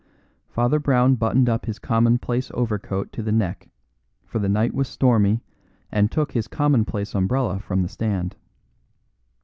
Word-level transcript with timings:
Father 0.49 0.79
Brown 0.79 1.13
buttoned 1.13 1.47
up 1.47 1.67
his 1.67 1.77
commonplace 1.77 2.49
overcoat 2.55 3.13
to 3.13 3.21
the 3.21 3.31
neck, 3.31 3.69
for 4.25 4.39
the 4.39 4.49
night 4.49 4.73
was 4.73 4.87
stormy, 4.87 5.43
and 5.91 6.09
took 6.11 6.31
his 6.31 6.47
commonplace 6.47 7.13
umbrella 7.13 7.59
from 7.59 7.83
the 7.83 7.87
stand. 7.87 8.35